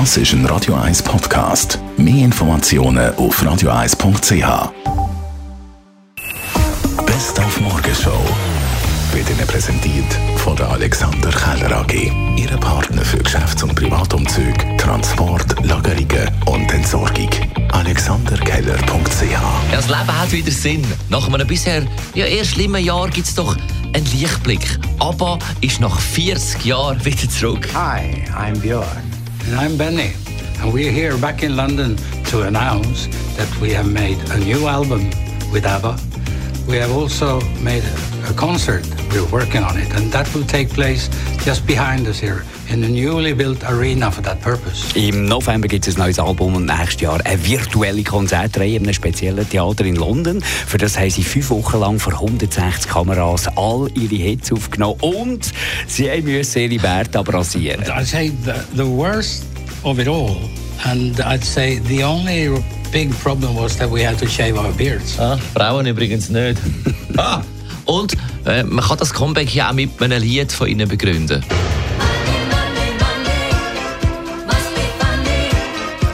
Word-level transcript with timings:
Das 0.00 0.16
ist 0.16 0.32
ein 0.32 0.44
Radio 0.46 0.74
1 0.74 1.04
Podcast. 1.04 1.78
Mehr 1.96 2.24
Informationen 2.24 3.14
auf 3.14 3.40
radio1.ch. 3.40 4.72
Best 7.06 7.38
auf 7.38 7.60
Morgenshow 7.60 8.18
wird 9.12 9.30
Ihnen 9.30 9.46
präsentiert 9.46 10.12
von 10.38 10.56
der 10.56 10.68
Alexander 10.68 11.30
Keller 11.30 11.76
AG. 11.76 12.10
Ihre 12.36 12.58
Partner 12.58 13.02
für 13.02 13.18
Geschäfts- 13.18 13.62
und 13.62 13.76
Privatumzug, 13.76 14.78
Transport, 14.78 15.64
Lagerungen 15.64 16.28
und 16.46 16.74
Entsorgung. 16.74 17.30
AlexanderKeller.ch 17.70 19.30
Ja, 19.30 19.62
das 19.70 19.86
Leben 19.86 20.20
hat 20.20 20.32
wieder 20.32 20.50
Sinn. 20.50 20.84
Nach 21.08 21.32
einem 21.32 21.46
bisher 21.46 21.84
ja, 22.14 22.26
eher 22.26 22.44
schlimmen 22.44 22.84
Jahr 22.84 23.08
gibt 23.10 23.28
es 23.28 23.36
doch 23.36 23.56
einen 23.92 24.06
Lichtblick. 24.06 24.76
ABBA 24.98 25.38
ist 25.60 25.78
nach 25.78 26.00
40 26.00 26.64
Jahren 26.64 27.04
wieder 27.04 27.28
zurück. 27.28 27.68
Hi, 27.72 28.24
I'm 28.36 28.58
Björn. 28.58 29.13
And 29.46 29.56
I'm 29.56 29.76
Benny. 29.76 30.14
And 30.60 30.72
we're 30.72 30.90
here 30.90 31.18
back 31.18 31.42
in 31.42 31.54
London 31.54 31.96
to 32.30 32.42
announce 32.42 33.06
that 33.36 33.60
we 33.60 33.72
have 33.72 33.90
made 33.90 34.18
a 34.30 34.38
new 34.38 34.66
album 34.66 35.10
with 35.52 35.66
ABBA. 35.66 35.98
We 36.66 36.76
have 36.76 36.90
also 36.90 37.40
made 37.60 37.84
a, 38.30 38.34
concert. 38.34 38.84
We're 39.12 39.30
working 39.30 39.62
on 39.62 39.76
it. 39.78 39.92
And 39.94 40.12
that 40.12 40.32
will 40.34 40.44
take 40.44 40.68
place 40.70 41.08
just 41.44 41.66
behind 41.66 42.06
us 42.06 42.18
here 42.18 42.44
in 42.68 42.82
a 42.84 42.88
newly 42.88 43.34
built 43.34 43.62
arena 43.64 44.10
for 44.10 44.22
that 44.22 44.40
purpose. 44.40 44.92
Im 44.94 45.26
November 45.26 45.68
gibt 45.68 45.86
es 45.86 45.96
ein 45.96 46.00
neues 46.00 46.18
Album 46.18 46.54
und 46.54 46.66
nächstes 46.66 47.00
Jahr 47.02 47.20
eine 47.24 47.44
virtuelle 47.44 48.02
Konzertreihe 48.02 48.76
in 48.76 48.84
einem 48.84 48.94
speziellen 48.94 49.48
Theater 49.48 49.84
in 49.84 49.96
London. 49.96 50.42
Für 50.42 50.78
das 50.78 50.98
haben 50.98 51.10
sie 51.10 51.22
fünf 51.22 51.50
Wochen 51.50 51.78
lang 51.78 51.98
vor 51.98 52.14
160 52.14 52.90
Kameras 52.90 53.48
all 53.56 53.88
ihre 53.94 54.16
Hits 54.16 54.52
aufgenommen 54.52 54.96
und 55.00 55.52
sie 55.86 56.08
müssen 56.22 56.62
ihre 56.62 56.78
Bärte 56.80 57.18
abrasieren. 57.18 57.84
I'd 57.84 58.06
say 58.06 58.32
the, 58.44 58.54
the 58.76 58.86
worst 58.86 59.44
of 59.82 59.98
it 59.98 60.08
all, 60.08 60.36
and 60.84 61.20
I'd 61.20 61.44
say 61.44 61.78
the 61.88 62.02
only 62.04 62.48
big 62.90 63.12
problem 63.20 63.56
was 63.56 63.76
that 63.76 63.90
we 63.90 64.02
had 64.02 64.18
to 64.18 64.26
shave 64.26 64.56
our 64.56 64.72
beards. 64.72 65.18
Ah, 65.18 65.36
Frauen 65.54 65.86
übrigens 65.86 66.30
nicht. 66.30 66.58
ah. 67.16 67.42
Und 67.84 68.14
äh, 68.46 68.62
man 68.62 68.84
kann 68.84 68.98
das 68.98 69.12
Comeback 69.12 69.54
ja 69.54 69.70
auch 69.70 69.74
mit 69.74 69.90
einem 70.00 70.22
Lied 70.22 70.52
von 70.52 70.68
ihnen 70.68 70.88
begründen. 70.88 71.44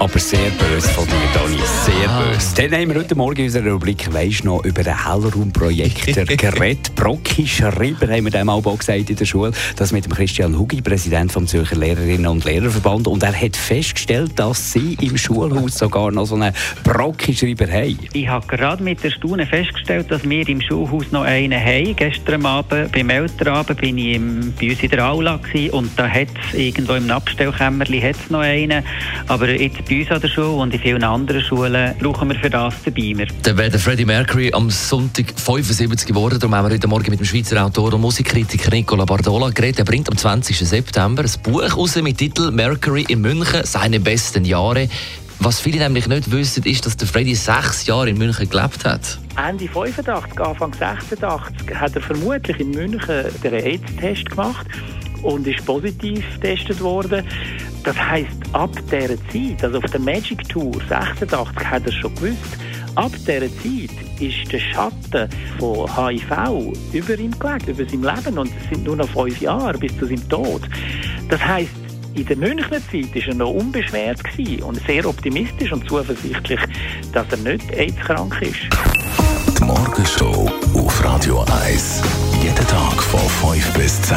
Aber 0.00 0.18
sehr 0.20 0.50
böse 0.50 0.88
von 0.90 1.06
dir, 1.06 1.14
Dani. 1.34 1.58
Sehr 1.84 2.08
böse. 2.08 2.54
Dann 2.54 2.80
haben 2.80 2.94
wir 2.94 3.00
heute 3.00 3.16
Morgen 3.16 3.38
in 3.38 3.44
unserer 3.46 3.72
Rubrik 3.72 4.12
«Weisst 4.14 4.44
noch» 4.44 4.64
über 4.64 4.84
den 4.84 5.04
Hellraumprojektor 5.04 6.24
geredet. 6.36 6.94
Brocki 6.94 7.44
Schreiber 7.48 8.06
haben 8.06 8.24
wir 8.26 8.30
dem 8.30 8.48
auch 8.48 8.62
gesagt 8.62 9.10
in 9.10 9.16
der 9.16 9.24
Schule. 9.24 9.50
Das 9.74 9.90
mit 9.90 10.04
dem 10.04 10.12
Christian 10.12 10.56
Hugi, 10.56 10.82
Präsident 10.82 11.32
vom 11.32 11.48
Zürcher 11.48 11.74
Lehrerinnen 11.74 12.28
und 12.28 12.44
Lehrerverband. 12.44 13.08
Und 13.08 13.24
er 13.24 13.34
hat 13.34 13.56
festgestellt, 13.56 14.38
dass 14.38 14.72
sie 14.72 14.96
im 15.00 15.18
Schulhaus 15.18 15.74
sogar 15.74 16.12
noch 16.12 16.26
so 16.26 16.36
einen 16.36 16.54
Brocki 16.84 17.34
Schreiber 17.34 17.66
haben. 17.66 17.98
Ich 18.12 18.28
habe 18.28 18.46
gerade 18.46 18.84
mit 18.84 19.02
der 19.02 19.10
Stunde 19.10 19.46
festgestellt, 19.46 20.12
dass 20.12 20.22
wir 20.22 20.48
im 20.48 20.60
Schulhaus 20.60 21.10
noch 21.10 21.24
einen 21.24 21.58
haben. 21.58 21.96
Gestern 21.96 22.46
Abend, 22.46 22.92
beim 22.92 23.10
Elternabend, 23.10 23.80
bin 23.80 23.98
ich 23.98 24.14
im, 24.14 24.54
bei 24.60 24.70
uns 24.70 24.80
in 24.80 24.90
der 24.90 25.08
Aula 25.08 25.38
gewesen, 25.38 25.70
und 25.70 25.90
da 25.98 26.08
hat 26.08 26.28
es 26.52 26.56
irgendwo 26.56 26.92
im 26.94 27.10
Abstellkämmerli 27.10 28.00
hat's 28.00 28.30
noch 28.30 28.40
einen. 28.40 28.84
Aber 29.26 29.48
jetzt 29.48 29.87
bei 29.88 30.00
uns 30.00 30.10
an 30.10 30.20
der 30.20 30.28
Schule 30.28 30.50
und 30.50 30.74
in 30.74 30.80
vielen 30.80 31.02
anderen 31.02 31.40
Schulen 31.40 31.94
brauchen 31.98 32.28
wir 32.28 32.38
für 32.38 32.50
das 32.50 32.82
den 32.82 32.92
Beamer. 32.92 33.24
Dann 33.42 33.56
wäre 33.56 33.70
der 33.70 33.80
Freddie 33.80 34.04
Mercury 34.04 34.52
am 34.52 34.68
Sonntag 34.70 35.32
75 35.36 36.06
geworden. 36.06 36.38
Darum 36.38 36.54
haben 36.54 36.68
wir 36.68 36.74
heute 36.74 36.88
Morgen 36.88 37.10
mit 37.10 37.20
dem 37.20 37.26
Schweizer 37.26 37.64
Autor 37.64 37.94
und 37.94 38.02
Musikkritiker 38.02 38.70
Nicola 38.70 39.04
Bardola 39.04 39.48
geredet. 39.50 39.78
Er 39.78 39.84
bringt 39.84 40.08
am 40.10 40.16
20. 40.16 40.58
September 40.58 41.22
ein 41.22 41.42
Buch 41.42 41.76
raus 41.76 41.96
mit 41.96 42.18
Titel 42.18 42.50
Mercury 42.50 43.06
in 43.08 43.22
München, 43.22 43.64
seine 43.64 43.98
besten 43.98 44.44
Jahre. 44.44 44.88
Was 45.40 45.60
viele 45.60 45.78
nämlich 45.78 46.06
nicht 46.08 46.30
wissen, 46.32 46.64
ist, 46.64 46.84
dass 46.84 46.96
der 46.96 47.06
Freddie 47.06 47.36
sechs 47.36 47.86
Jahre 47.86 48.10
in 48.10 48.18
München 48.18 48.50
gelebt 48.50 48.84
hat. 48.84 49.18
Ende 49.36 49.68
85, 49.68 50.40
Anfang 50.40 50.74
86 50.74 51.74
hat 51.74 51.94
er 51.94 52.02
vermutlich 52.02 52.58
in 52.60 52.72
München 52.72 53.24
den 53.42 53.54
AIDS-Test 53.54 54.30
gemacht 54.30 54.66
und 55.22 55.46
ist 55.46 55.64
positiv 55.64 56.24
getestet 56.40 56.80
worden. 56.80 57.24
Das 57.84 57.96
heißt, 57.96 58.28
ab 58.52 58.70
dieser 58.90 59.16
Zeit, 59.28 59.62
also 59.62 59.78
auf 59.78 59.90
der 59.90 60.00
Magic 60.00 60.48
Tour 60.48 60.72
86, 60.88 61.64
hat 61.64 61.86
er 61.86 61.92
schon 61.92 62.14
gewusst, 62.16 62.58
ab 62.94 63.12
dieser 63.12 63.40
Zeit 63.40 64.20
ist 64.20 64.52
der 64.52 64.58
Schatten 64.58 65.28
von 65.58 65.88
HIV 65.96 66.74
über 66.92 67.18
ihm 67.18 67.38
gelegt, 67.38 67.68
über 67.68 67.84
sein 67.84 68.02
Leben 68.02 68.38
und 68.38 68.50
es 68.60 68.68
sind 68.70 68.84
nur 68.84 68.96
noch 68.96 69.08
fünf 69.08 69.40
Jahre 69.40 69.78
bis 69.78 69.96
zu 69.98 70.06
seinem 70.06 70.28
Tod. 70.28 70.62
Das 71.28 71.40
heißt, 71.40 71.70
in 72.14 72.26
der 72.26 72.36
Münchner 72.36 72.80
Zeit 72.90 73.14
war 73.14 73.28
er 73.28 73.34
noch 73.34 73.50
unbeschwert 73.50 74.20
und 74.62 74.80
sehr 74.86 75.06
optimistisch 75.06 75.72
und 75.72 75.88
zuversichtlich, 75.88 76.60
dass 77.12 77.26
er 77.30 77.36
nicht 77.38 77.70
AIDS-krank 77.70 78.40
ist. 78.42 78.68
Die 79.56 79.64
Morgenshow 79.64 80.50
auf 80.74 81.04
Radio 81.04 81.44
1. 81.64 82.02
Jeden 82.42 82.66
Tag 82.66 83.02
von 83.02 83.20
5 83.52 83.72
bis 83.74 84.02
10. 84.02 84.16